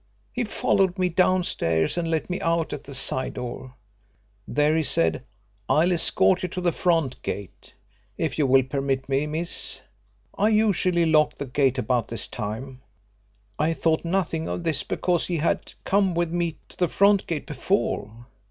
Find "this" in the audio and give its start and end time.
12.07-12.27, 14.63-14.81